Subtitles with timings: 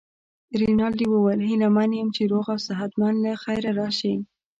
[0.61, 4.13] رینالډي وویل: هیله من یم چي روغ او صحت مند له خیره راشې.